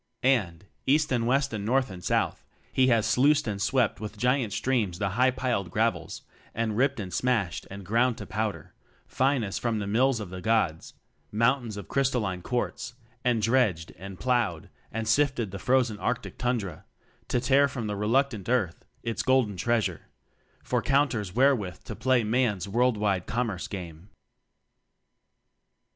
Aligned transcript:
And, 0.23 0.65
East 0.87 1.11
and 1.11 1.27
West 1.27 1.53
and 1.53 1.63
North 1.63 1.91
and 1.91 2.03
South 2.03 2.43
he 2.73 2.87
has 2.87 3.05
sluiced 3.05 3.47
and 3.47 3.61
swept 3.61 3.99
with 3.99 4.17
giant 4.17 4.51
streams 4.51 4.97
the 4.97 5.09
high 5.09 5.29
piled 5.29 5.69
gravels, 5.69 6.23
and 6.55 6.75
ript 6.75 6.99
and 6.99 7.13
smashed 7.13 7.67
and 7.69 7.85
ground 7.85 8.17
to 8.17 8.25
powder, 8.25 8.73
fine 9.05 9.43
as 9.43 9.59
from 9.59 9.77
the 9.77 9.85
mills 9.85 10.19
of 10.19 10.31
the 10.31 10.41
gods, 10.41 10.95
mountains 11.31 11.77
of 11.77 11.87
crystalline 11.87 12.41
quartz; 12.41 12.95
and 13.23 13.43
dredged, 13.43 13.91
and 13.95 14.19
plowed, 14.19 14.71
and 14.91 15.07
sifted 15.07 15.51
the 15.51 15.59
frozen 15.59 15.99
Arctic 15.99 16.39
tundra, 16.39 16.85
to 17.27 17.39
tear 17.39 17.67
from 17.67 17.87
reluctant 17.91 18.49
Earth 18.49 18.83
its 19.03 19.21
golden 19.21 19.55
treasure 19.55 20.07
for 20.63 20.81
counters 20.81 21.35
wherewith 21.35 21.83
to 21.83 21.95
play 21.95 22.23
Man's 22.23 22.67
world 22.67 22.97
wide 22.97 23.27
commerce 23.27 23.67
game. 23.67 24.09